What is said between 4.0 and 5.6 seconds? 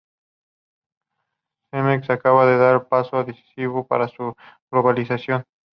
su globalización.